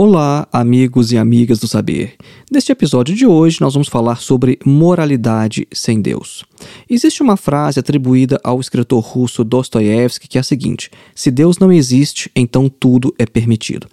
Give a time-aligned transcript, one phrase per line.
[0.00, 2.14] Olá, amigos e amigas do saber.
[2.52, 6.44] Neste episódio de hoje, nós vamos falar sobre moralidade sem Deus.
[6.88, 11.72] Existe uma frase atribuída ao escritor russo Dostoiévski que é a seguinte: Se Deus não
[11.72, 13.88] existe, então tudo é permitido.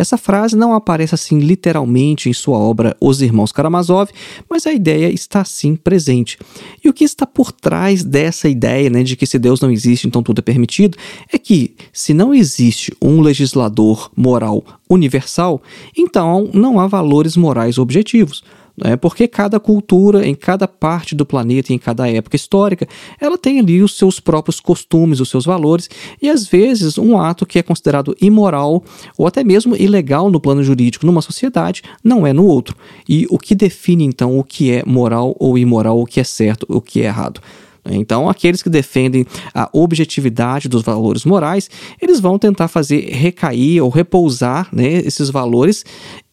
[0.00, 4.10] Essa frase não aparece assim literalmente em sua obra Os Irmãos Karamazov,
[4.48, 6.38] mas a ideia está sim presente.
[6.82, 10.06] E o que está por trás dessa ideia né, de que se Deus não existe,
[10.06, 10.96] então tudo é permitido,
[11.30, 15.60] é que se não existe um legislador moral universal,
[15.94, 18.42] então não há valores morais objetivos
[18.82, 18.96] né?
[18.96, 22.86] porque cada cultura, em cada parte do planeta, em cada época histórica,
[23.20, 25.88] ela tem ali os seus próprios costumes, os seus valores,
[26.20, 28.82] e às vezes um ato que é considerado imoral
[29.16, 32.76] ou até mesmo ilegal no plano jurídico numa sociedade não é no outro.
[33.08, 36.66] E o que define então o que é moral ou imoral, o que é certo,
[36.68, 37.40] o que é errado?
[37.84, 43.88] Então, aqueles que defendem a objetividade dos valores morais, eles vão tentar fazer recair ou
[43.88, 45.84] repousar né, esses valores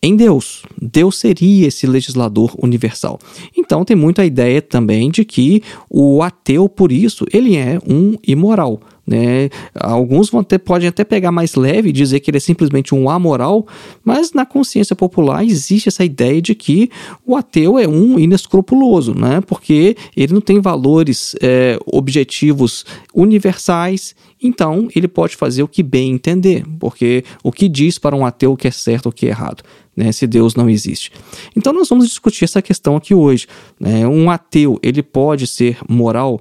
[0.02, 0.64] em Deus.
[0.82, 3.20] Deus seria esse legislador universal.
[3.56, 8.80] Então, tem muita ideia também de que o ateu, por isso, ele é um imoral.
[9.08, 9.50] Né?
[9.74, 13.10] Alguns vão ter, podem até pegar mais leve e dizer que ele é simplesmente um
[13.10, 13.66] amoral,
[14.04, 16.90] mas na consciência popular existe essa ideia de que
[17.26, 19.40] o ateu é um inescrupuloso, né?
[19.48, 24.14] porque ele não tem valores é, objetivos universais,
[24.44, 28.52] então ele pode fazer o que bem entender, porque o que diz para um ateu
[28.52, 29.64] o que é certo ou o que é errado.
[29.98, 31.12] Né, se Deus não existe.
[31.56, 33.48] Então nós vamos discutir essa questão aqui hoje.
[33.80, 34.08] Né?
[34.08, 36.40] Um ateu ele pode ser moral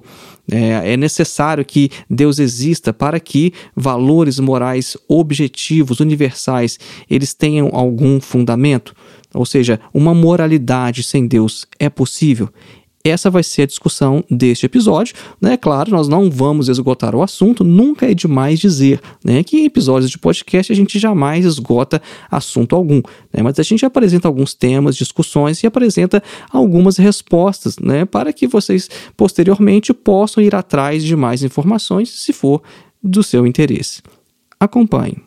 [0.49, 6.79] é, é, necessário que Deus exista para que valores morais objetivos, universais,
[7.09, 8.93] eles tenham algum fundamento.
[9.33, 12.49] Ou seja, uma moralidade sem Deus é possível?
[13.03, 15.15] Essa vai ser a discussão deste episódio.
[15.39, 15.55] Né?
[15.55, 20.11] Claro, nós não vamos esgotar o assunto, nunca é demais dizer né, que em episódios
[20.11, 23.01] de podcast a gente jamais esgota assunto algum.
[23.33, 23.41] Né?
[23.41, 26.21] Mas a gente apresenta alguns temas, discussões e apresenta
[26.51, 32.61] algumas respostas né, para que vocês posteriormente possam ir atrás de mais informações se for
[33.01, 34.01] do seu interesse.
[34.59, 35.26] Acompanhe.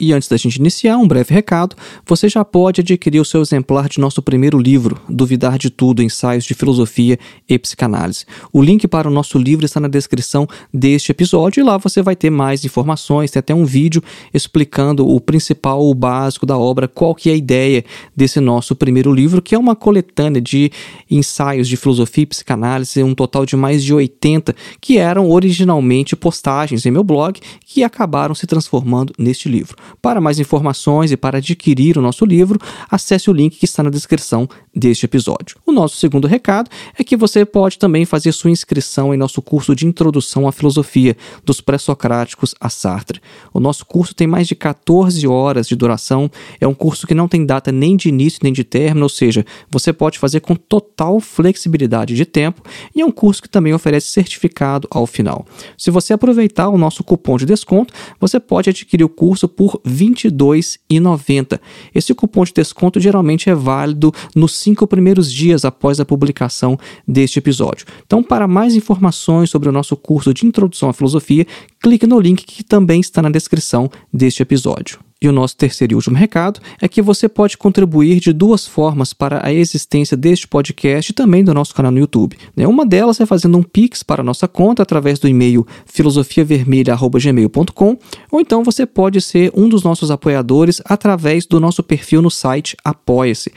[0.00, 3.86] E antes da gente iniciar, um breve recado: você já pode adquirir o seu exemplar
[3.86, 8.24] de nosso primeiro livro, Duvidar de Tudo: Ensaios de Filosofia e Psicanálise.
[8.50, 12.16] O link para o nosso livro está na descrição deste episódio e lá você vai
[12.16, 14.02] ter mais informações, tem até um vídeo
[14.32, 17.84] explicando o principal, o básico da obra, qual que é a ideia
[18.16, 20.72] desse nosso primeiro livro, que é uma coletânea de
[21.10, 26.86] ensaios de filosofia e psicanálise, um total de mais de 80 que eram originalmente postagens
[26.86, 29.76] em meu blog que acabaram se transformando neste livro.
[30.00, 32.58] Para mais informações e para adquirir o nosso livro,
[32.90, 35.56] acesse o link que está na descrição deste episódio.
[35.66, 39.74] O nosso segundo recado é que você pode também fazer sua inscrição em nosso curso
[39.74, 43.20] de Introdução à Filosofia, dos pré-socráticos a Sartre.
[43.52, 46.30] O nosso curso tem mais de 14 horas de duração,
[46.60, 49.44] é um curso que não tem data nem de início nem de término, ou seja,
[49.70, 52.62] você pode fazer com total flexibilidade de tempo
[52.94, 55.46] e é um curso que também oferece certificado ao final.
[55.76, 59.92] Se você aproveitar o nosso cupom de desconto, você pode adquirir o curso por R$
[59.92, 61.60] 22,90.
[61.94, 67.38] Esse cupom de desconto geralmente é válido nos cinco primeiros dias após a publicação deste
[67.38, 67.86] episódio.
[68.06, 71.46] Então, para mais informações sobre o nosso curso de Introdução à Filosofia,
[71.80, 75.09] clique no link que também está na descrição deste episódio.
[75.22, 79.12] E o nosso terceiro e último recado é que você pode contribuir de duas formas
[79.12, 82.38] para a existência deste podcast e também do nosso canal no YouTube.
[82.56, 82.66] Né?
[82.66, 87.98] Uma delas é fazendo um Pix para a nossa conta através do e-mail filosofiavermelha.gmail.com
[88.32, 92.74] ou então você pode ser um dos nossos apoiadores através do nosso perfil no site
[92.82, 93.52] Apoia-se.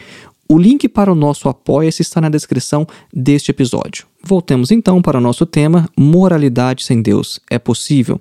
[0.50, 4.06] O link para o nosso Apoia-se está na descrição deste episódio.
[4.26, 8.20] Voltemos então para o nosso tema: moralidade sem Deus é possível?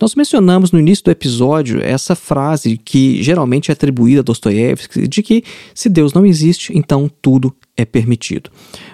[0.00, 5.22] Nós mencionamos no início do episódio essa frase que geralmente é atribuída a Dostoiévski de
[5.22, 5.42] que
[5.74, 8.50] se Deus não existe, então tudo é permitido.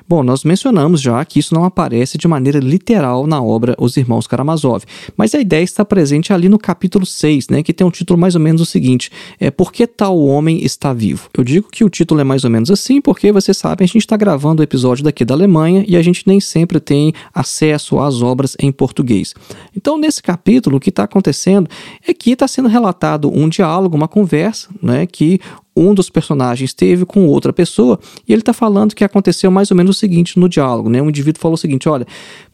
[0.07, 4.27] Bom, nós mencionamos já que isso não aparece de maneira literal na obra Os Irmãos
[4.27, 4.85] Karamazov,
[5.17, 8.35] mas a ideia está presente ali no capítulo 6, né, que tem um título mais
[8.35, 9.11] ou menos o seguinte:
[9.41, 11.31] é Por que tal homem está vivo?
[11.37, 13.99] Eu digo que o título é mais ou menos assim porque você sabe, a gente
[13.99, 18.23] está gravando o episódio daqui da Alemanha e a gente nem sempre tem acesso às
[18.23, 19.35] obras em português.
[19.77, 21.69] Então, nesse capítulo, o que está acontecendo
[22.07, 25.41] é que está sendo relatado um diálogo, uma conversa, né, que
[25.77, 27.99] um dos personagens teve com outra pessoa
[28.29, 31.03] e ele está falando que aconteceu mais ou menos o seguinte no diálogo, né?
[31.03, 32.07] Um indivíduo falou o seguinte: olha,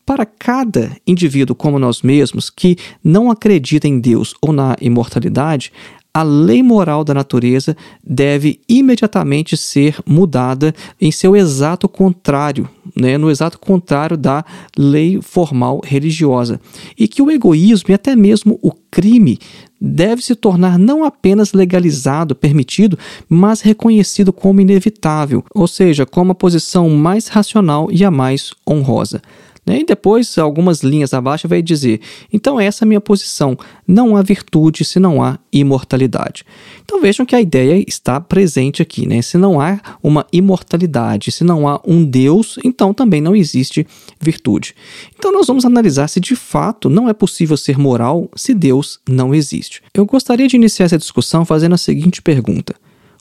[0.07, 5.71] para cada indivíduo como nós mesmos que não acredita em Deus ou na imortalidade,
[6.13, 13.31] a lei moral da natureza deve imediatamente ser mudada em seu exato contrário, né, no
[13.31, 14.45] exato contrário da
[14.77, 16.61] lei formal religiosa.
[16.99, 19.39] E que o egoísmo e até mesmo o crime
[19.81, 22.99] deve se tornar não apenas legalizado, permitido,
[23.29, 29.23] mas reconhecido como inevitável, ou seja, como a posição mais racional e a mais honrosa.
[29.65, 29.81] Né?
[29.81, 32.01] E depois, algumas linhas abaixo, vai dizer:
[32.33, 33.57] então, essa é a minha posição.
[33.87, 36.45] Não há virtude se não há imortalidade.
[36.85, 39.07] Então, vejam que a ideia está presente aqui.
[39.07, 39.23] Né?
[39.23, 43.87] Se não há uma imortalidade, se não há um Deus, então também não existe
[44.21, 44.75] virtude.
[45.17, 49.35] Então, nós vamos analisar se de fato não é possível ser moral se Deus não
[49.35, 49.83] existe.
[49.95, 52.75] Eu gostaria de iniciar essa discussão fazendo a seguinte pergunta: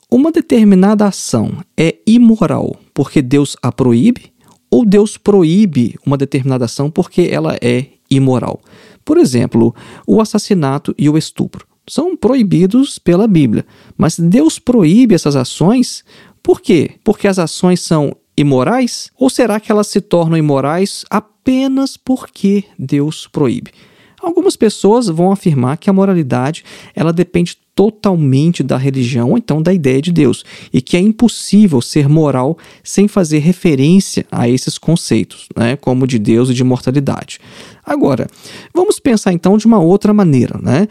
[0.10, 4.32] Uma determinada ação é imoral porque Deus a proíbe?
[4.70, 8.62] Ou Deus proíbe uma determinada ação porque ela é imoral.
[9.04, 9.74] Por exemplo,
[10.06, 13.66] o assassinato e o estupro são proibidos pela Bíblia,
[13.98, 16.04] mas Deus proíbe essas ações
[16.42, 16.92] por quê?
[17.04, 19.12] Porque as ações são imorais?
[19.18, 23.72] Ou será que elas se tornam imorais apenas porque Deus proíbe?
[24.22, 26.64] Algumas pessoas vão afirmar que a moralidade
[26.96, 30.44] ela depende totalmente da religião ou então da ideia de Deus
[30.74, 36.20] e que é impossível ser moral sem fazer referência a esses conceitos, né, como de
[36.20, 37.40] Deus e de mortalidade.
[37.86, 38.28] Agora,
[38.74, 40.90] vamos pensar então de uma outra maneira, né?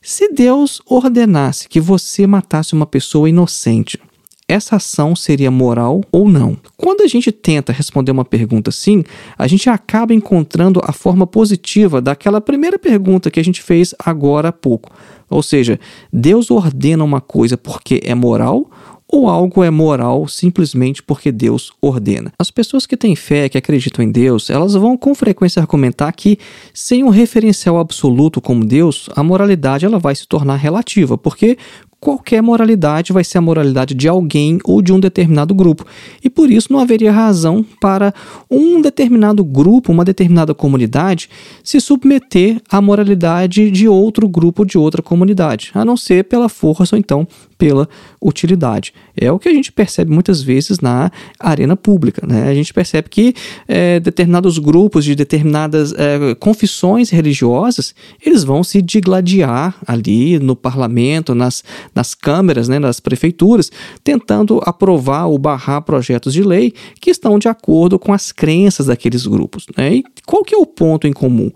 [0.00, 4.00] Se Deus ordenasse que você matasse uma pessoa inocente,
[4.48, 6.56] essa ação seria moral ou não?
[6.74, 9.04] Quando a gente tenta responder uma pergunta assim,
[9.36, 14.48] a gente acaba encontrando a forma positiva daquela primeira pergunta que a gente fez agora
[14.48, 14.90] há pouco.
[15.30, 15.78] Ou seja,
[16.12, 18.68] Deus ordena uma coisa porque é moral
[19.12, 22.32] ou algo é moral simplesmente porque Deus ordena.
[22.38, 26.38] As pessoas que têm fé, que acreditam em Deus, elas vão com frequência argumentar que
[26.72, 31.58] sem um referencial absoluto como Deus, a moralidade ela vai se tornar relativa, porque
[32.00, 35.84] qualquer moralidade vai ser a moralidade de alguém ou de um determinado grupo.
[36.24, 38.14] E por isso não haveria razão para
[38.50, 41.28] um determinado grupo, uma determinada comunidade,
[41.62, 46.96] se submeter à moralidade de outro grupo de outra comunidade, a não ser pela força
[46.96, 47.86] ou então pela
[48.20, 48.92] utilidade.
[49.16, 52.26] É o que a gente percebe muitas vezes na arena pública.
[52.26, 52.48] Né?
[52.48, 53.34] A gente percebe que
[53.66, 57.94] é, determinados grupos de determinadas é, confissões religiosas
[58.24, 61.64] eles vão se digladiar ali no parlamento, nas,
[61.94, 63.70] nas câmeras, né, nas prefeituras,
[64.04, 69.26] tentando aprovar ou barrar projetos de lei que estão de acordo com as crenças daqueles
[69.26, 69.66] grupos.
[69.76, 69.96] Né?
[69.96, 71.50] E qual que é o ponto em comum?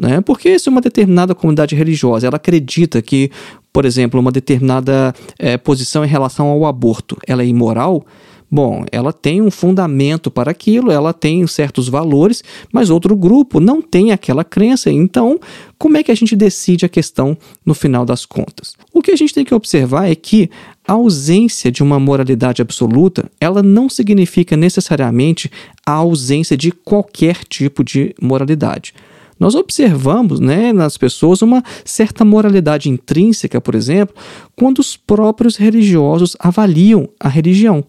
[0.00, 0.22] Né?
[0.22, 3.30] Porque se uma determinada comunidade religiosa ela acredita que,
[3.72, 8.04] por exemplo, uma determinada é, posição em relação ao aborto ela é imoral,
[8.52, 13.80] Bom, ela tem um fundamento para aquilo, ela tem certos valores, mas outro grupo não
[13.80, 14.90] tem aquela crença.
[14.90, 15.38] Então,
[15.78, 18.74] como é que a gente decide a questão no final das contas?
[18.92, 20.50] O que a gente tem que observar é que
[20.84, 25.48] a ausência de uma moralidade absoluta, ela não significa necessariamente
[25.86, 28.92] a ausência de qualquer tipo de moralidade
[29.40, 34.14] nós observamos né, nas pessoas uma certa moralidade intrínseca, por exemplo,
[34.54, 37.82] quando os próprios religiosos avaliam a religião.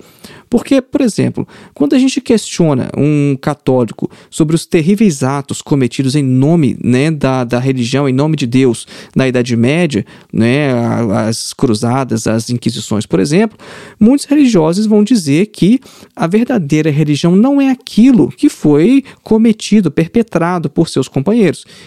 [0.50, 6.24] Porque, por exemplo, quando a gente questiona um católico sobre os terríveis atos cometidos em
[6.24, 10.72] nome né, da, da religião, em nome de Deus, na Idade Média, né,
[11.28, 13.58] as cruzadas, as inquisições, por exemplo,
[14.00, 15.80] muitos religiosos vão dizer que
[16.16, 21.41] a verdadeira religião não é aquilo que foi cometido, perpetrado por seus companheiros,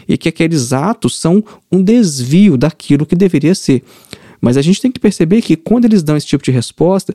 [0.08, 3.82] e que aqueles atos são um desvio daquilo que deveria ser.
[4.44, 7.14] Mas a gente tem que perceber que quando eles dão esse tipo de resposta,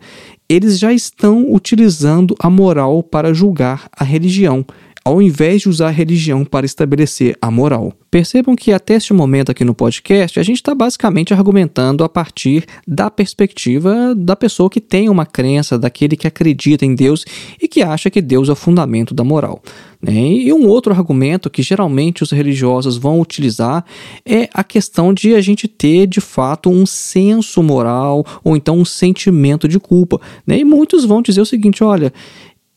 [0.50, 4.66] eles já estão utilizando a moral para julgar a religião.
[5.10, 7.92] Ao invés de usar a religião para estabelecer a moral.
[8.12, 12.64] Percebam que até este momento aqui no podcast a gente está basicamente argumentando a partir
[12.88, 17.26] da perspectiva da pessoa que tem uma crença, daquele que acredita em Deus
[17.60, 19.64] e que acha que Deus é o fundamento da moral.
[20.02, 20.14] Né?
[20.14, 23.84] E um outro argumento que geralmente os religiosos vão utilizar
[24.24, 28.86] é a questão de a gente ter de fato um senso moral ou então um
[28.86, 30.22] sentimento de culpa.
[30.48, 30.60] Né?
[30.60, 32.14] E muitos vão dizer o seguinte: olha,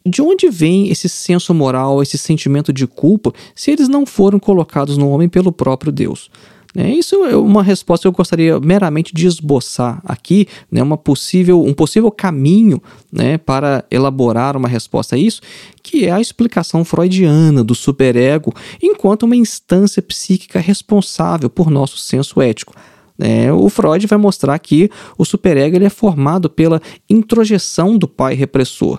[0.04, 4.96] de onde vem esse senso moral, esse sentimento de culpa, se eles não foram colocados
[4.96, 6.30] no homem pelo próprio Deus?
[6.74, 11.62] É, isso é uma resposta que eu gostaria meramente de esboçar aqui, né, uma possível,
[11.62, 12.82] um possível caminho
[13.12, 15.42] né, para elaborar uma resposta a isso,
[15.82, 22.40] que é a explicação freudiana do superego enquanto uma instância psíquica responsável por nosso senso
[22.40, 22.74] ético.
[23.18, 28.34] É, o Freud vai mostrar que o superego ele é formado pela introjeção do pai
[28.34, 28.98] repressor.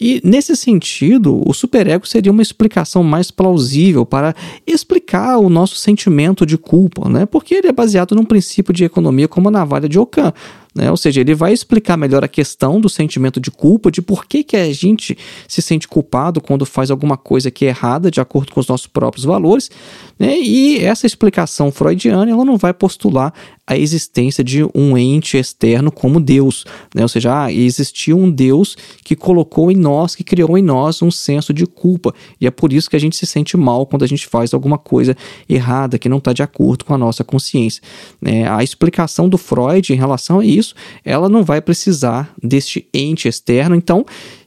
[0.00, 4.34] E nesse sentido, o superego seria uma explicação mais plausível para
[4.66, 7.26] explicar o nosso sentimento de culpa, né?
[7.26, 10.32] porque ele é baseado num princípio de economia como a navalha de Ockham.
[10.76, 10.90] Né?
[10.90, 14.44] Ou seja, ele vai explicar melhor a questão do sentimento de culpa, de por que,
[14.44, 15.16] que a gente
[15.48, 18.86] se sente culpado quando faz alguma coisa que é errada, de acordo com os nossos
[18.86, 19.70] próprios valores.
[20.18, 20.38] Né?
[20.38, 23.32] E essa explicação freudiana ela não vai postular
[23.66, 26.64] a existência de um ente externo como Deus.
[26.94, 27.02] Né?
[27.02, 31.10] Ou seja, ah, existia um Deus que colocou em nós, que criou em nós um
[31.10, 32.14] senso de culpa.
[32.38, 34.76] E é por isso que a gente se sente mal quando a gente faz alguma
[34.76, 35.16] coisa
[35.48, 37.82] errada, que não está de acordo com a nossa consciência.
[38.20, 38.48] Né?
[38.48, 40.65] A explicação do Freud em relação a isso
[41.04, 43.74] ela não vai precisar deste ente externo.
[43.74, 44.04] Então,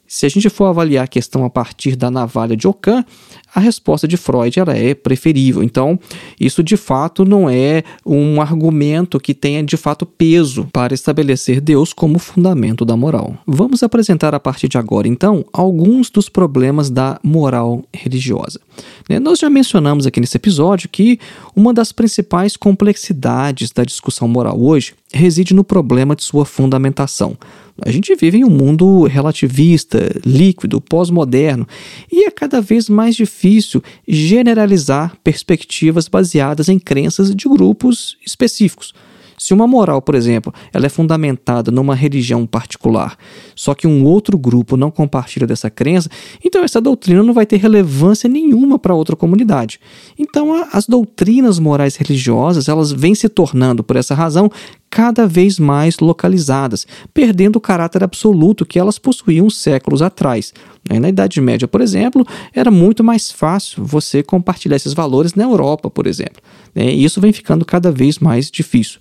[0.09, 3.05] se a gente for avaliar a questão a partir da navalha de Ockham,
[3.53, 5.61] a resposta de Freud ela é preferível.
[5.61, 5.99] Então,
[6.39, 11.93] isso de fato não é um argumento que tenha de fato peso para estabelecer Deus
[11.93, 13.37] como fundamento da moral.
[13.45, 18.59] Vamos apresentar a partir de agora, então, alguns dos problemas da moral religiosa.
[19.09, 21.19] Né, nós já mencionamos aqui nesse episódio que
[21.55, 27.37] uma das principais complexidades da discussão moral hoje reside no problema de sua fundamentação.
[27.81, 31.67] A gente vive em um mundo relativista, líquido, pós-moderno,
[32.11, 38.93] e é cada vez mais difícil generalizar perspectivas baseadas em crenças de grupos específicos.
[39.39, 43.17] Se uma moral, por exemplo, ela é fundamentada numa religião particular,
[43.55, 46.09] só que um outro grupo não compartilha dessa crença,
[46.43, 49.79] então essa doutrina não vai ter relevância nenhuma para outra comunidade.
[50.17, 54.51] Então as doutrinas morais religiosas, elas vêm se tornando, por essa razão,
[54.89, 60.53] cada vez mais localizadas, perdendo o caráter absoluto que elas possuíam séculos atrás.
[60.89, 65.89] Na Idade Média, por exemplo, era muito mais fácil você compartilhar esses valores na Europa,
[65.89, 66.41] por exemplo.
[66.75, 68.99] E isso vem ficando cada vez mais difícil.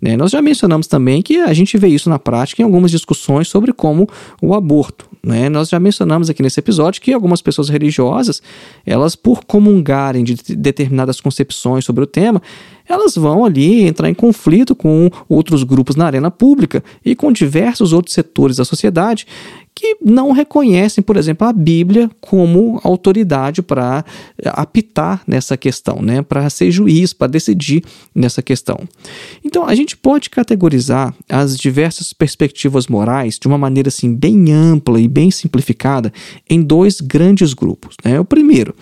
[0.00, 0.16] Né?
[0.16, 3.72] Nós já mencionamos também que a gente vê isso na prática em algumas discussões sobre
[3.72, 4.08] como
[4.40, 5.08] o aborto.
[5.22, 5.48] Né?
[5.48, 8.40] Nós já mencionamos aqui nesse episódio que algumas pessoas religiosas,
[8.84, 12.40] elas por comungarem de determinadas concepções sobre o tema,
[12.88, 17.92] elas vão ali entrar em conflito com outros grupos na arena pública e com diversos
[17.92, 19.26] outros setores da sociedade
[19.78, 24.02] que não reconhecem, por exemplo, a Bíblia como autoridade para
[24.46, 26.22] apitar nessa questão, né?
[26.22, 28.78] para ser juiz, para decidir nessa questão.
[29.44, 34.98] Então, a gente pode categorizar as diversas perspectivas morais de uma maneira assim bem ampla
[34.98, 36.10] e bem simplificada
[36.48, 37.96] em dois grandes grupos.
[38.02, 38.18] Né?
[38.18, 38.74] O primeiro,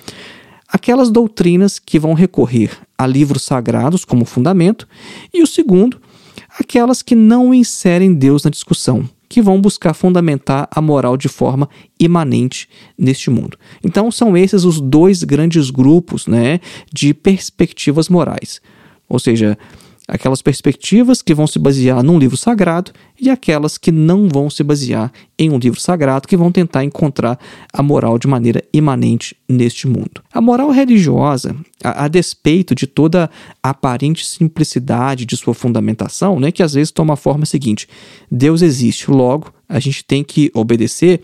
[0.75, 4.89] aquelas doutrinas que vão recorrer a livros sagrados como fundamento,
[5.33, 6.01] e o segundo,
[6.59, 11.69] aquelas que não inserem Deus na discussão, que vão buscar fundamentar a moral de forma
[11.99, 13.57] imanente neste mundo.
[13.85, 16.59] Então são esses os dois grandes grupos, né,
[16.93, 18.61] de perspectivas morais.
[19.09, 19.57] Ou seja,
[20.07, 24.63] aquelas perspectivas que vão se basear num livro sagrado e aquelas que não vão se
[24.63, 27.39] basear em um livro sagrado, que vão tentar encontrar
[27.73, 30.23] a moral de maneira imanente neste mundo.
[30.33, 33.31] A moral religiosa, a, a despeito de toda
[33.63, 37.89] a aparente simplicidade de sua fundamentação, né, que às vezes toma a forma seguinte:
[38.31, 41.21] Deus existe, logo a gente tem que obedecer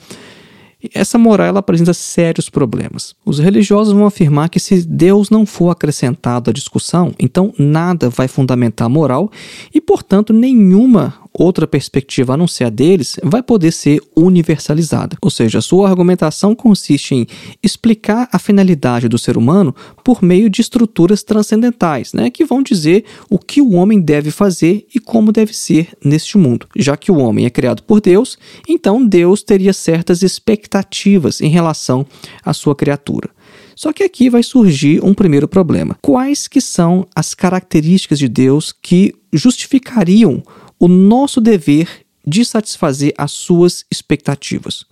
[0.94, 3.14] essa moral ela apresenta sérios problemas.
[3.24, 8.28] Os religiosos vão afirmar que se Deus não for acrescentado à discussão, então nada vai
[8.28, 9.30] fundamentar a moral
[9.74, 15.16] e, portanto, nenhuma outra perspectiva a não ser a deles vai poder ser universalizada.
[15.22, 17.26] Ou seja, sua argumentação consiste em
[17.62, 23.04] explicar a finalidade do ser humano por meio de estruturas transcendentais, né, que vão dizer
[23.28, 26.66] o que o homem deve fazer e como deve ser neste mundo.
[26.76, 32.06] Já que o homem é criado por Deus, então Deus teria certas expectativas em relação
[32.44, 33.30] à sua criatura.
[33.74, 35.96] Só que aqui vai surgir um primeiro problema.
[36.02, 40.42] Quais que são as características de Deus que justificariam
[40.80, 41.88] o nosso dever
[42.26, 44.84] de satisfazer as suas expectativas.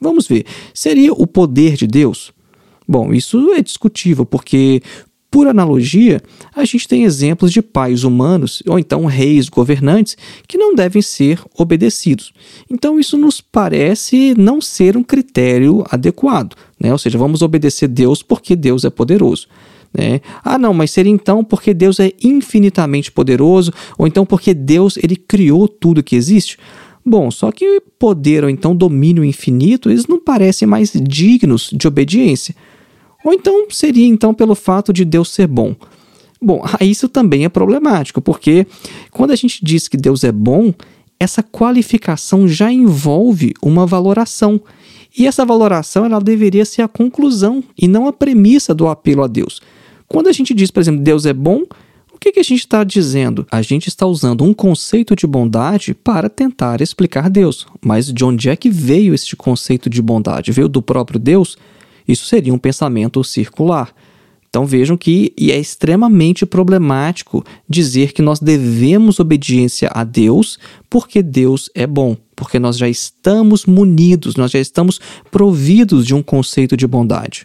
[0.00, 2.32] Vamos ver, seria o poder de Deus?
[2.86, 4.82] Bom, isso é discutível, porque
[5.30, 6.22] por analogia,
[6.54, 10.16] a gente tem exemplos de pais humanos, ou então reis governantes,
[10.46, 12.32] que não devem ser obedecidos.
[12.70, 16.56] Então, isso nos parece não ser um critério adequado.
[16.80, 16.90] Né?
[16.92, 19.48] Ou seja, vamos obedecer Deus porque Deus é poderoso.
[19.92, 20.20] Né?
[20.44, 25.16] Ah, não, mas seria então porque Deus é infinitamente poderoso, ou então porque Deus ele
[25.16, 26.58] criou tudo que existe?
[27.04, 32.54] Bom, só que poder ou então domínio infinito, eles não parecem mais dignos de obediência.
[33.24, 35.74] Ou então seria então pelo fato de Deus ser bom.
[36.40, 38.66] Bom, isso também é problemático, porque
[39.10, 40.72] quando a gente diz que Deus é bom,
[41.18, 44.60] essa qualificação já envolve uma valoração.
[45.16, 49.26] E essa valoração ela deveria ser a conclusão e não a premissa do apelo a
[49.26, 49.60] Deus.
[50.08, 51.64] Quando a gente diz, por exemplo, Deus é bom,
[52.12, 53.46] o que, que a gente está dizendo?
[53.48, 57.66] A gente está usando um conceito de bondade para tentar explicar Deus.
[57.80, 60.50] Mas de onde é que veio este conceito de bondade?
[60.50, 61.56] Veio do próprio Deus?
[62.08, 63.94] Isso seria um pensamento circular.
[64.48, 71.22] Então vejam que e é extremamente problemático dizer que nós devemos obediência a Deus porque
[71.22, 75.00] Deus é bom, porque nós já estamos munidos, nós já estamos
[75.30, 77.44] providos de um conceito de bondade.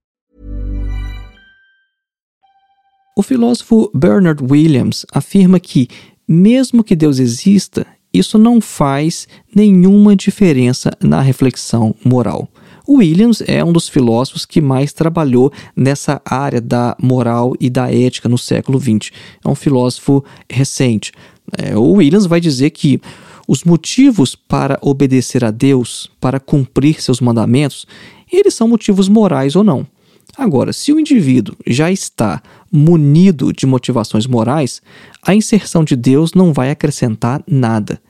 [3.21, 5.87] O filósofo Bernard Williams afirma que,
[6.27, 12.49] mesmo que Deus exista, isso não faz nenhuma diferença na reflexão moral.
[12.89, 18.27] Williams é um dos filósofos que mais trabalhou nessa área da moral e da ética
[18.27, 19.11] no século XX.
[19.45, 21.11] É um filósofo recente.
[21.59, 22.99] É, o Williams vai dizer que
[23.47, 27.85] os motivos para obedecer a Deus, para cumprir seus mandamentos,
[28.33, 29.85] eles são motivos morais ou não.
[30.37, 32.41] Agora, se o indivíduo já está
[32.71, 34.81] munido de motivações morais,
[35.21, 38.01] a inserção de Deus não vai acrescentar nada.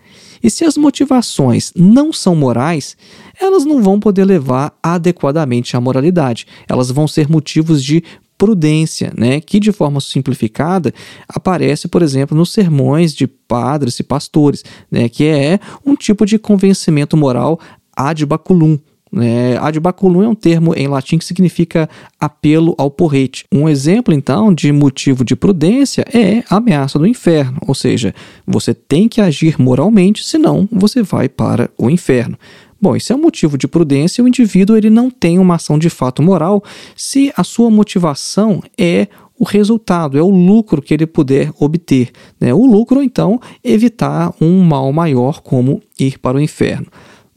[0.43, 2.97] E se as motivações não são morais,
[3.39, 6.47] elas não vão poder levar adequadamente à moralidade.
[6.67, 8.03] Elas vão ser motivos de
[8.37, 10.91] prudência, né, que de forma simplificada
[11.29, 16.39] aparece, por exemplo, nos sermões de padres e pastores, né, que é um tipo de
[16.39, 17.59] convencimento moral
[17.95, 18.79] ad baculum,
[19.17, 23.45] é, ad baculum é um termo em latim que significa apelo ao porrete.
[23.51, 28.13] Um exemplo, então, de motivo de prudência é a ameaça do inferno, ou seja,
[28.45, 32.37] você tem que agir moralmente, senão você vai para o inferno.
[32.81, 34.23] Bom, esse é um motivo de prudência.
[34.23, 36.63] O indivíduo ele não tem uma ação de fato moral
[36.95, 42.11] se a sua motivação é o resultado, é o lucro que ele puder obter.
[42.39, 42.51] Né?
[42.53, 46.87] O lucro, então, evitar um mal maior como ir para o inferno.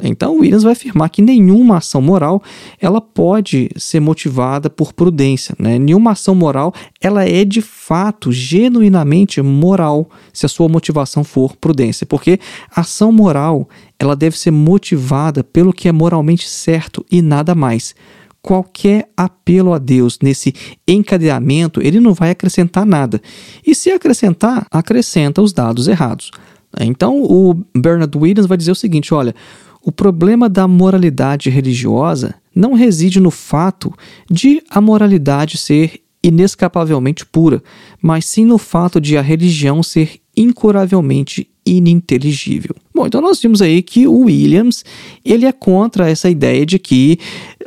[0.03, 2.43] Então, Williams vai afirmar que nenhuma ação moral
[2.81, 5.55] ela pode ser motivada por prudência.
[5.59, 5.79] Né?
[5.79, 12.05] Nenhuma ação moral ela é de fato genuinamente moral se a sua motivação for prudência,
[12.05, 12.41] porque
[12.75, 17.95] a ação moral ela deve ser motivada pelo que é moralmente certo e nada mais.
[18.43, 20.53] Qualquer apelo a Deus nesse
[20.87, 23.23] encadeamento, ele não vai acrescentar nada.
[23.67, 26.31] E se acrescentar, acrescenta os dados errados.
[26.79, 29.35] Então, o Bernard Williams vai dizer o seguinte: olha,
[29.85, 33.93] o problema da moralidade religiosa não reside no fato
[34.31, 37.63] de a moralidade ser inescapavelmente pura,
[38.01, 42.75] mas sim no fato de a religião ser incuravelmente ininteligível.
[42.95, 44.85] Bom, então nós vimos aí que o Williams,
[45.25, 47.19] ele é contra essa ideia de que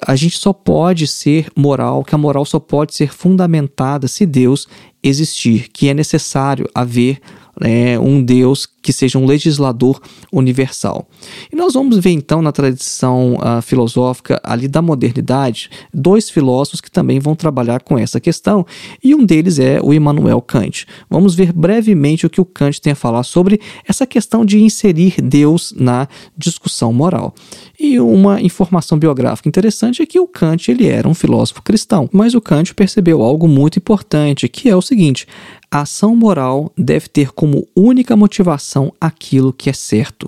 [0.06, 4.68] a gente só pode ser moral, que a moral só pode ser fundamentada se Deus
[5.04, 7.20] existir, que é necessário haver
[7.62, 11.10] é, um Deus que seja um legislador universal.
[11.52, 16.90] E nós vamos ver então na tradição uh, filosófica ali da modernidade dois filósofos que
[16.90, 18.66] também vão trabalhar com essa questão,
[19.04, 20.86] e um deles é o Immanuel Kant.
[21.10, 25.22] Vamos ver brevemente o que o Kant tem a falar sobre essa questão de inserir
[25.22, 27.34] Deus na discussão moral.
[27.80, 32.34] E uma informação biográfica interessante é que o Kant ele era um filósofo cristão, mas
[32.34, 35.28] o Kant percebeu algo muito importante, que é o seguinte:
[35.70, 40.28] a ação moral deve ter como única motivação aquilo que é certo.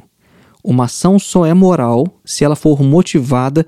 [0.63, 3.65] Uma ação só é moral se ela for motivada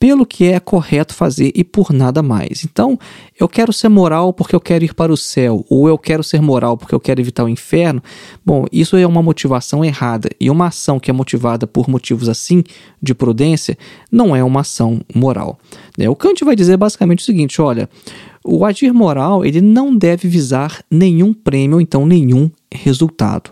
[0.00, 2.64] pelo que é correto fazer e por nada mais.
[2.64, 2.98] Então,
[3.38, 6.40] eu quero ser moral porque eu quero ir para o céu, ou eu quero ser
[6.40, 8.02] moral porque eu quero evitar o inferno.
[8.44, 10.30] Bom, isso é uma motivação errada.
[10.40, 12.64] E uma ação que é motivada por motivos assim,
[13.00, 13.76] de prudência,
[14.10, 15.58] não é uma ação moral.
[15.98, 16.08] Né?
[16.08, 17.86] O Kant vai dizer basicamente o seguinte: olha,
[18.42, 23.50] o agir moral ele não deve visar nenhum prêmio, ou então nenhum resultado.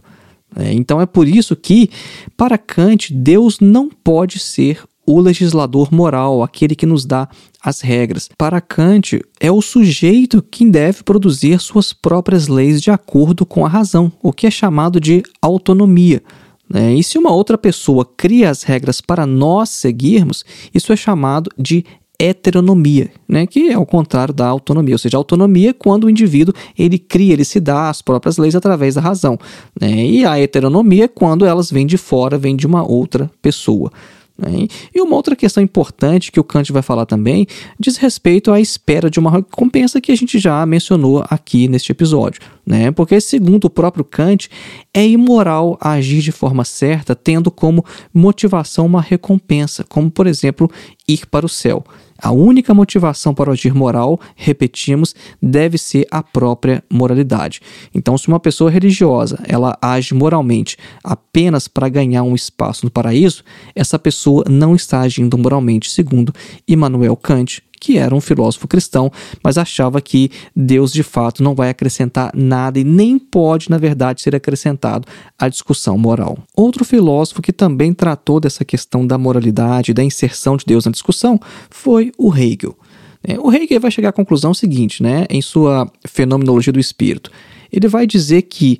[0.56, 1.90] É, então é por isso que,
[2.38, 7.26] para Kant, Deus não pode ser o legislador moral, aquele que nos dá
[7.62, 8.28] as regras.
[8.36, 13.68] Para Kant, é o sujeito quem deve produzir suas próprias leis de acordo com a
[13.70, 16.22] razão, o que é chamado de autonomia.
[16.68, 16.94] Né?
[16.94, 20.44] E se uma outra pessoa cria as regras para nós seguirmos,
[20.74, 21.86] isso é chamado de
[22.20, 26.52] heteronomia, né, que é ao contrário da autonomia, ou seja, autonomia é quando o indivíduo
[26.76, 29.38] ele cria, ele se dá as próprias leis através da razão,
[29.80, 33.92] né, e a heteronomia é quando elas vêm de fora, vêm de uma outra pessoa.
[34.38, 34.68] Né?
[34.94, 37.46] E uma outra questão importante que o Kant vai falar também
[37.78, 42.40] diz respeito à espera de uma recompensa que a gente já mencionou aqui neste episódio.
[42.64, 42.90] Né?
[42.92, 44.48] Porque, segundo o próprio Kant,
[44.94, 50.70] é imoral agir de forma certa tendo como motivação uma recompensa, como, por exemplo,
[51.08, 51.84] ir para o céu.
[52.20, 57.60] A única motivação para agir moral, repetimos, deve ser a própria moralidade.
[57.94, 63.44] Então, se uma pessoa religiosa ela age moralmente apenas para ganhar um espaço no paraíso,
[63.74, 66.32] essa pessoa não está agindo moralmente, segundo
[66.66, 69.10] Immanuel Kant, que era um filósofo cristão,
[69.42, 74.22] mas achava que Deus de fato não vai acrescentar nada e nem pode, na verdade,
[74.22, 75.06] ser acrescentado
[75.38, 76.38] à discussão moral.
[76.56, 81.38] Outro filósofo que também tratou dessa questão da moralidade da inserção de Deus na discussão
[81.70, 82.76] foi o Hegel.
[83.22, 87.30] É, o Hegel vai chegar à conclusão seguinte, né, em sua Fenomenologia do Espírito.
[87.72, 88.78] Ele vai dizer que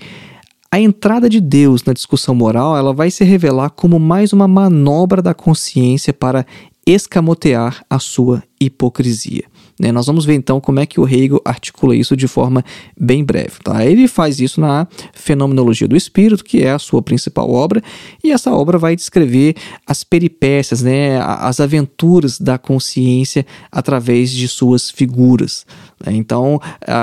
[0.70, 5.22] a entrada de Deus na discussão moral ela vai se revelar como mais uma manobra
[5.22, 6.46] da consciência para
[6.88, 9.44] escamotear a sua hipocrisia.
[9.78, 9.92] Né?
[9.92, 12.64] Nós vamos ver então como é que o Hegel articula isso de forma
[12.98, 13.60] bem breve.
[13.62, 13.86] Tá?
[13.86, 17.82] Ele faz isso na Fenomenologia do Espírito, que é a sua principal obra,
[18.24, 19.54] e essa obra vai descrever
[19.86, 21.20] as peripécias, né?
[21.20, 25.64] as aventuras da consciência através de suas figuras.
[26.04, 26.14] Né?
[26.16, 26.60] Então,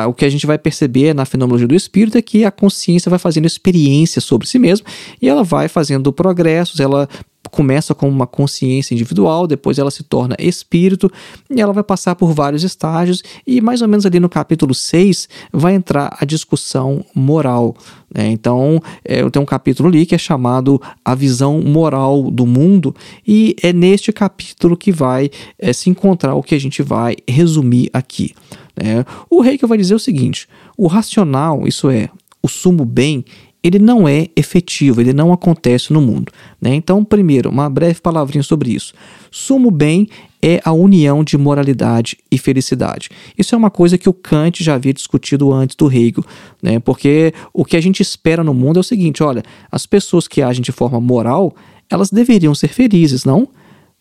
[0.08, 3.20] o que a gente vai perceber na Fenomenologia do Espírito é que a consciência vai
[3.20, 4.86] fazendo experiência sobre si mesma
[5.22, 7.08] e ela vai fazendo progressos, ela
[7.56, 11.10] começa com uma consciência individual, depois ela se torna espírito
[11.50, 15.30] e ela vai passar por vários estágios e mais ou menos ali no capítulo 6
[15.54, 17.74] vai entrar a discussão moral.
[18.14, 18.28] Né?
[18.28, 22.94] Então, é, eu tenho um capítulo ali que é chamado A Visão Moral do Mundo
[23.26, 27.90] e é neste capítulo que vai é, se encontrar o que a gente vai resumir
[27.94, 28.36] aqui.
[28.76, 29.06] Né?
[29.30, 30.46] O que vai dizer o seguinte,
[30.78, 32.10] o racional, isso é,
[32.44, 33.24] o sumo bem,
[33.66, 36.32] ele não é efetivo, ele não acontece no mundo.
[36.62, 36.76] Né?
[36.76, 38.94] Então, primeiro, uma breve palavrinha sobre isso.
[39.32, 40.08] Sumo bem
[40.40, 43.10] é a união de moralidade e felicidade.
[43.36, 46.24] Isso é uma coisa que o Kant já havia discutido antes do Hegel,
[46.62, 46.78] né?
[46.80, 50.44] porque o que a gente espera no mundo é o seguinte: olha, as pessoas que
[50.44, 51.56] agem de forma moral,
[51.90, 53.48] elas deveriam ser felizes, não?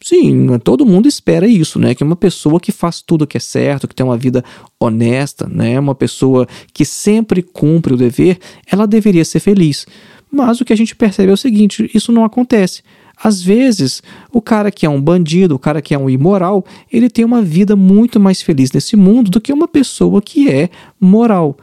[0.05, 1.95] Sim, todo mundo espera isso, né?
[1.95, 4.45] Que uma pessoa que faz tudo que é certo, que tem uma vida
[4.79, 5.81] honesta, né?
[5.81, 8.39] Uma pessoa que sempre cumpre o dever,
[8.71, 9.87] ela deveria ser feliz.
[10.31, 12.83] Mas o que a gente percebe é o seguinte: isso não acontece.
[13.17, 17.09] às vezes, o cara que é um bandido, o cara que é um imoral, ele
[17.09, 20.69] tem uma vida muito mais feliz nesse mundo do que uma pessoa que é
[21.01, 21.57] moral.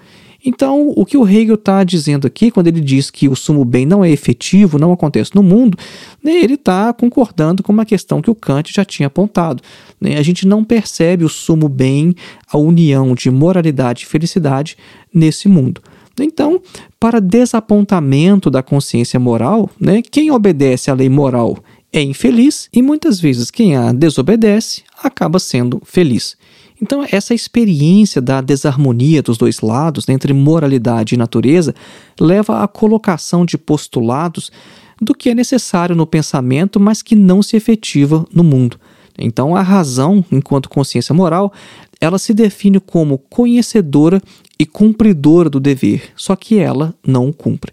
[0.43, 3.85] Então, o que o Hegel está dizendo aqui, quando ele diz que o sumo bem
[3.85, 5.77] não é efetivo, não acontece no mundo,
[6.23, 9.61] né, ele está concordando com uma questão que o Kant já tinha apontado.
[9.99, 10.17] Né?
[10.17, 12.15] A gente não percebe o sumo bem,
[12.51, 14.75] a união de moralidade e felicidade
[15.13, 15.81] nesse mundo.
[16.19, 16.61] Então,
[16.99, 21.57] para desapontamento da consciência moral, né, quem obedece à lei moral
[21.93, 26.37] é infeliz e muitas vezes quem a desobedece acaba sendo feliz.
[26.81, 31.75] Então, essa experiência da desarmonia dos dois lados, né, entre moralidade e natureza,
[32.19, 34.51] leva à colocação de postulados
[34.99, 38.79] do que é necessário no pensamento, mas que não se efetiva no mundo.
[39.17, 41.53] Então, a razão, enquanto consciência moral,
[41.99, 44.21] ela se define como conhecedora
[44.57, 47.71] e cumpridora do dever, só que ela não o cumpre.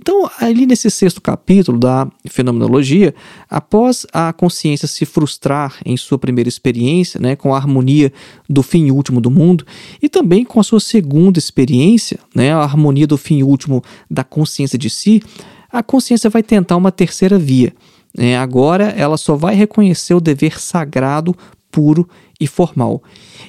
[0.00, 3.12] Então, ali nesse sexto capítulo da fenomenologia,
[3.50, 8.12] após a consciência se frustrar em sua primeira experiência, né, com a harmonia
[8.48, 9.66] do fim último do mundo,
[10.00, 14.78] e também com a sua segunda experiência, né, a harmonia do fim último da consciência
[14.78, 15.20] de si,
[15.68, 17.74] a consciência vai tentar uma terceira via.
[18.16, 18.38] Né?
[18.38, 21.34] Agora, ela só vai reconhecer o dever sagrado,
[21.72, 22.08] puro
[22.40, 23.02] e formal.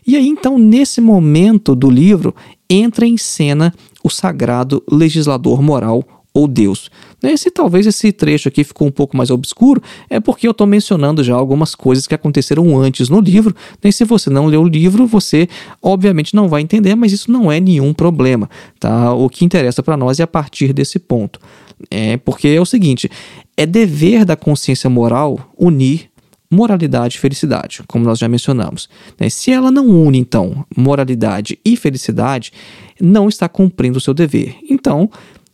[0.06, 2.34] E aí, então, nesse momento do livro,
[2.68, 3.72] entra em cena
[4.04, 6.90] o sagrado legislador moral ou Deus.
[7.22, 7.36] Né?
[7.36, 11.24] Se talvez esse trecho aqui ficou um pouco mais obscuro, é porque eu estou mencionando
[11.24, 13.56] já algumas coisas que aconteceram antes no livro.
[13.84, 13.92] Né?
[13.92, 15.48] Se você não leu o livro, você
[15.82, 18.50] obviamente não vai entender, mas isso não é nenhum problema.
[18.80, 19.14] Tá?
[19.14, 21.40] O que interessa para nós é a partir desse ponto.
[21.90, 23.10] É porque é o seguinte:
[23.56, 26.10] é dever da consciência moral unir
[26.52, 28.90] moralidade e felicidade, como nós já mencionamos.
[29.20, 29.30] Né?
[29.30, 32.52] Se ela não une, então, moralidade e felicidade,
[33.00, 34.56] não está cumprindo o seu dever.
[34.68, 35.10] Então,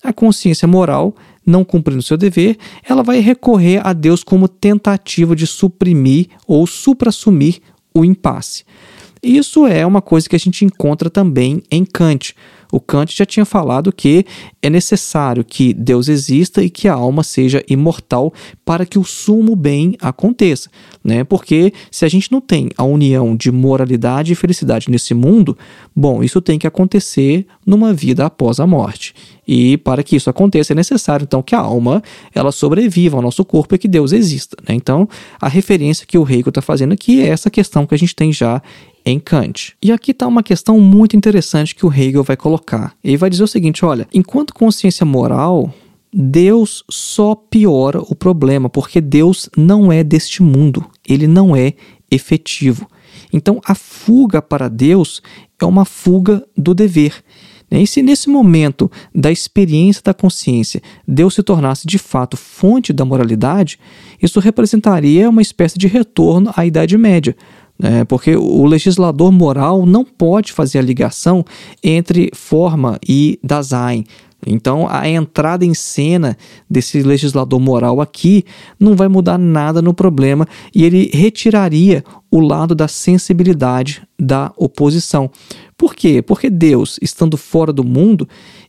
[0.09, 1.15] a consciência moral,
[1.45, 7.61] não cumprindo seu dever, ela vai recorrer a Deus como tentativa de suprimir ou suprassumir
[7.93, 8.63] o impasse.
[9.21, 12.35] Isso é uma coisa que a gente encontra também em Kant.
[12.75, 14.25] O Kant já tinha falado que
[14.61, 18.33] é necessário que Deus exista e que a alma seja imortal
[18.65, 20.69] para que o sumo bem aconteça,
[21.01, 21.23] né?
[21.23, 25.57] Porque se a gente não tem a união de moralidade e felicidade nesse mundo,
[25.95, 29.15] bom, isso tem que acontecer numa vida após a morte.
[29.47, 33.45] E para que isso aconteça é necessário então que a alma ela sobreviva ao nosso
[33.45, 34.57] corpo e que Deus exista.
[34.67, 34.75] Né?
[34.75, 35.07] Então
[35.39, 38.33] a referência que o Hegel está fazendo aqui é essa questão que a gente tem
[38.33, 38.61] já
[39.05, 39.75] em Kant.
[39.81, 42.95] E aqui está uma questão muito interessante que o Hegel vai colocar.
[43.03, 45.71] Ele vai dizer o seguinte: olha, enquanto consciência moral,
[46.11, 51.73] Deus só piora o problema, porque Deus não é deste mundo, ele não é
[52.09, 52.87] efetivo.
[53.31, 55.21] Então a fuga para Deus
[55.61, 57.21] é uma fuga do dever.
[57.69, 63.03] E se nesse momento da experiência da consciência Deus se tornasse de fato fonte da
[63.03, 63.79] moralidade,
[64.21, 67.35] isso representaria uma espécie de retorno à Idade Média,
[67.77, 68.03] né?
[68.05, 71.45] porque o legislador moral não pode fazer a ligação
[71.83, 74.05] entre forma e Dasein.
[74.45, 76.37] Então, a entrada em cena
[76.69, 78.43] desse legislador moral aqui
[78.79, 85.31] não vai mudar nada no problema e ele retiraria o lado da sensibilidade da oposição.
[85.75, 86.21] Por quê?
[86.21, 88.27] Porque Deus, estando fora do mundo,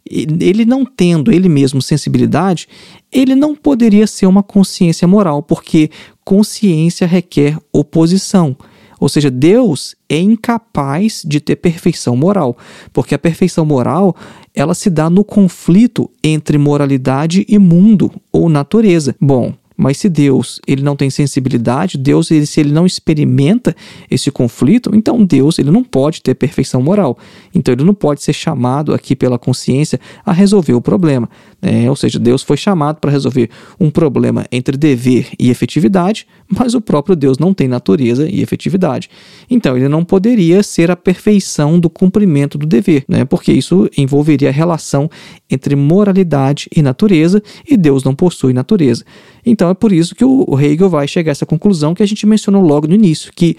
[0.08, 2.68] ele não tendo ele mesmo sensibilidade,
[3.12, 5.90] ele não poderia ser uma consciência moral, porque
[6.24, 8.56] consciência requer oposição.
[8.98, 12.56] Ou seja, Deus é incapaz de ter perfeição moral,
[12.92, 14.16] porque a perfeição moral
[14.54, 19.14] ela se dá no conflito entre moralidade e mundo ou natureza.
[19.20, 23.76] Bom, mas se Deus ele não tem sensibilidade, Deus ele, se ele não experimenta
[24.10, 27.18] esse conflito, então Deus ele não pode ter perfeição moral.
[27.54, 31.28] Então ele não pode ser chamado aqui pela consciência a resolver o problema.
[31.60, 36.74] É, ou seja, Deus foi chamado para resolver um problema entre dever e efetividade, mas
[36.74, 39.10] o próprio Deus não tem natureza e efetividade.
[39.50, 43.24] Então ele não poderia ser a perfeição do cumprimento do dever, né?
[43.24, 45.10] porque isso envolveria a relação
[45.50, 49.04] entre moralidade e natureza, e Deus não possui natureza.
[49.44, 52.26] Então é por isso que o Hegel vai chegar a essa conclusão que a gente
[52.26, 53.56] mencionou logo no início, que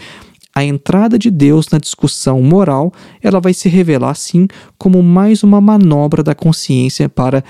[0.54, 2.91] a entrada de Deus na discussão moral,
[3.22, 7.43] ela vai se revelar sim como mais uma manobra da consciência para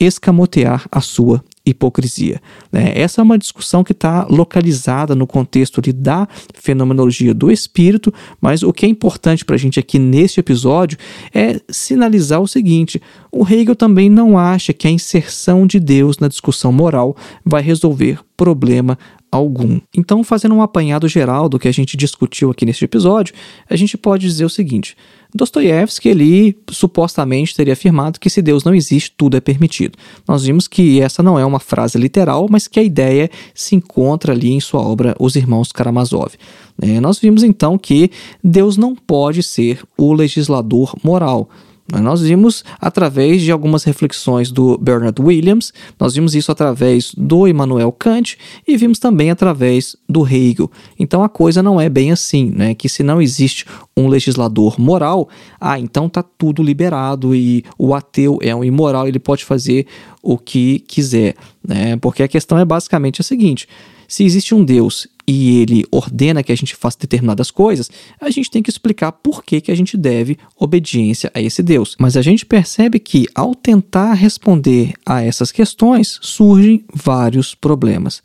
[0.00, 2.40] escamotear a sua hipocrisia.
[2.70, 2.92] Né?
[2.94, 8.62] Essa é uma discussão que está localizada no contexto ali da fenomenologia do espírito, mas
[8.62, 10.96] o que é importante para a gente aqui nesse episódio
[11.34, 13.02] é sinalizar o seguinte:
[13.32, 18.20] o Hegel também não acha que a inserção de Deus na discussão moral vai resolver
[18.36, 18.98] problema
[19.36, 19.80] algum.
[19.96, 23.34] Então, fazendo um apanhado geral do que a gente discutiu aqui neste episódio,
[23.68, 24.96] a gente pode dizer o seguinte:
[25.34, 29.98] Dostoiévski ele supostamente teria afirmado que se Deus não existe, tudo é permitido.
[30.26, 34.32] Nós vimos que essa não é uma frase literal, mas que a ideia se encontra
[34.32, 36.32] ali em sua obra Os Irmãos Karamazov.
[36.80, 38.10] É, nós vimos então que
[38.42, 41.48] Deus não pode ser o legislador moral.
[41.92, 47.92] Nós vimos através de algumas reflexões do Bernard Williams, nós vimos isso através do Immanuel
[47.92, 50.70] Kant e vimos também através do Hegel.
[50.98, 52.74] Então a coisa não é bem assim, né?
[52.74, 53.64] Que se não existe
[53.96, 55.28] um legislador moral,
[55.60, 59.86] ah, então tá tudo liberado e o ateu é um imoral, ele pode fazer
[60.22, 61.96] o que quiser, né?
[61.96, 63.68] Porque a questão é basicamente a seguinte:
[64.08, 68.50] se existe um Deus e ele ordena que a gente faça determinadas coisas, a gente
[68.50, 71.96] tem que explicar por que, que a gente deve obediência a esse Deus.
[71.98, 78.22] Mas a gente percebe que, ao tentar responder a essas questões, surgem vários problemas.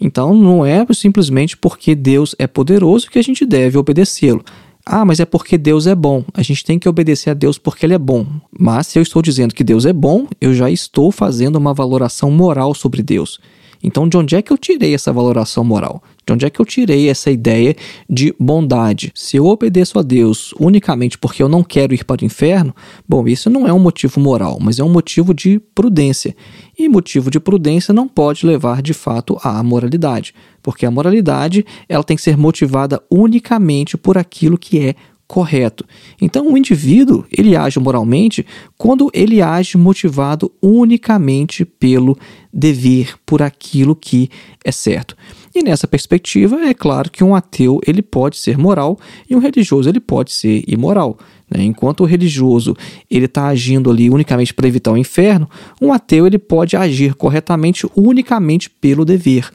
[0.00, 4.42] Então, não é simplesmente porque Deus é poderoso que a gente deve obedecê-lo.
[4.84, 6.24] Ah, mas é porque Deus é bom.
[6.32, 8.26] A gente tem que obedecer a Deus porque Ele é bom.
[8.58, 12.30] Mas se eu estou dizendo que Deus é bom, eu já estou fazendo uma valoração
[12.30, 13.38] moral sobre Deus.
[13.82, 16.02] Então, de onde é que eu tirei essa valoração moral?
[16.26, 17.74] De onde é que eu tirei essa ideia
[18.08, 19.10] de bondade?
[19.14, 22.74] Se eu obedeço a Deus unicamente porque eu não quero ir para o inferno,
[23.08, 26.36] bom, isso não é um motivo moral, mas é um motivo de prudência.
[26.78, 32.04] E motivo de prudência não pode levar de fato à moralidade, porque a moralidade ela
[32.04, 34.94] tem que ser motivada unicamente por aquilo que é
[35.30, 35.84] correto.
[36.20, 38.44] Então o indivíduo, ele age moralmente
[38.76, 42.18] quando ele age motivado unicamente pelo
[42.52, 44.28] dever, por aquilo que
[44.64, 45.16] é certo.
[45.54, 49.88] E nessa perspectiva, é claro que um ateu ele pode ser moral e um religioso
[49.88, 51.16] ele pode ser imoral.
[51.48, 51.62] Né?
[51.62, 52.76] Enquanto o religioso
[53.08, 55.48] ele está agindo ali unicamente para evitar o inferno,
[55.80, 59.48] um ateu ele pode agir corretamente unicamente pelo dever.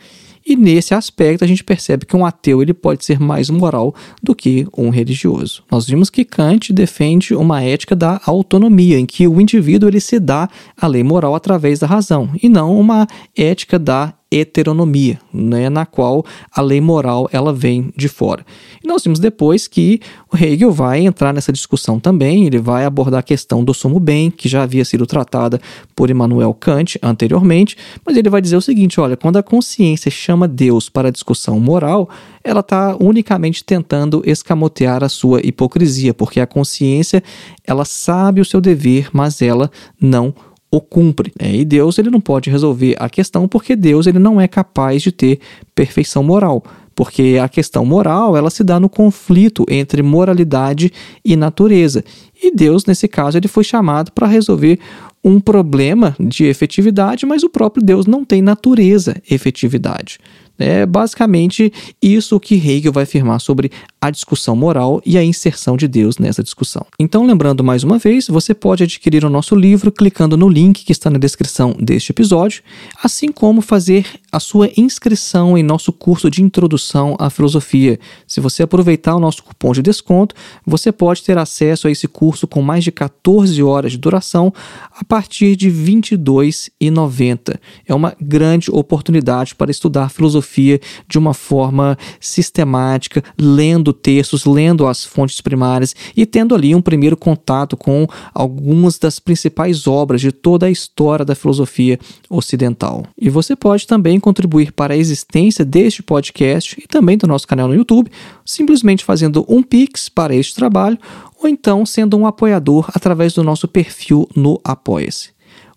[0.45, 4.36] E nesse aspecto a gente percebe que um ateu ele pode ser mais moral do
[4.36, 5.63] que um religioso.
[5.71, 10.19] Nós vimos que Kant defende uma ética da autonomia, em que o indivíduo ele se
[10.19, 10.47] dá
[10.79, 16.26] a lei moral através da razão, e não uma ética da heteronomia, né, na qual
[16.52, 18.45] a lei moral ela vem de fora.
[18.84, 20.00] E nós vimos depois que
[20.32, 24.30] o Hegel vai entrar nessa discussão também, ele vai abordar a questão do sumo bem,
[24.30, 25.60] que já havia sido tratada
[25.95, 30.48] por Immanuel Kant anteriormente, mas ele vai dizer o seguinte, olha, quando a consciência chama
[30.48, 32.10] Deus para a discussão moral,
[32.43, 37.24] ela está unicamente tentando escamotear a sua hipocrisia, porque a consciência,
[37.65, 40.34] ela sabe o seu dever, mas ela não
[40.76, 41.32] o cumpre.
[41.40, 41.56] Né?
[41.56, 45.12] E Deus ele não pode resolver a questão porque Deus ele não é capaz de
[45.12, 45.40] ter
[45.74, 46.64] perfeição moral.
[46.94, 50.92] Porque a questão moral ela se dá no conflito entre moralidade
[51.24, 52.04] e natureza.
[52.42, 54.80] E Deus, nesse caso, ele foi chamado para resolver
[55.24, 60.20] um problema de efetividade, mas o próprio Deus não tem natureza efetividade.
[60.58, 63.72] É basicamente isso que Hegel vai afirmar sobre
[64.06, 66.86] a discussão moral e a inserção de Deus nessa discussão.
[67.00, 70.91] Então, lembrando mais uma vez, você pode adquirir o nosso livro clicando no link que
[70.91, 72.62] está na descrição deste episódio,
[73.04, 78.00] assim como fazer a sua inscrição em nosso curso de introdução à filosofia.
[78.28, 82.48] Se você aproveitar o nosso cupom de desconto, você pode ter acesso a esse curso
[82.48, 84.54] com mais de 14 horas de duração
[84.96, 87.58] a partir de R$ 22,90.
[87.88, 95.03] É uma grande oportunidade para estudar filosofia de uma forma sistemática, lendo textos, lendo as
[95.03, 100.67] fontes primárias e tendo ali um primeiro contato com algumas das principais obras de toda
[100.67, 103.05] a história da filosofia ocidental.
[103.17, 107.67] E você pode também contribuir para a existência deste podcast e também do nosso canal
[107.67, 108.12] no YouTube,
[108.45, 110.97] simplesmente fazendo um Pix para este trabalho
[111.41, 115.29] ou então sendo um apoiador através do nosso perfil no Apoia-se.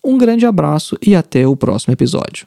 [0.04, 2.46] Um grande abraço e até o próximo episódio.